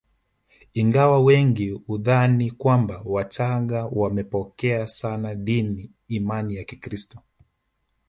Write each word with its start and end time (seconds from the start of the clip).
Ingawa 0.73 1.19
wengi 1.19 1.69
hudhani 1.69 2.51
kwamba 2.51 3.01
wachaga 3.05 3.85
wamepokea 3.85 4.87
sana 4.87 5.35
dini 5.35 5.91
imani 6.07 6.55
ya 6.55 6.61
Ukristo 6.63 7.19